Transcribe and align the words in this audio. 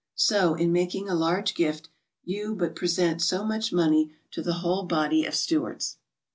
So, 0.17 0.55
in 0.55 0.71
making 0.71 1.07
a 1.09 1.13
large 1.13 1.53
gift, 1.53 1.89
you 2.23 2.55
but 2.55 2.75
present 2.75 3.21
so 3.21 3.45
much 3.45 3.71
money 3.71 4.11
to 4.31 4.41
the 4.41 4.53
whole 4.65 4.81
body 4.85 5.25
of 5.25 5.35
stewards. 5.35 5.97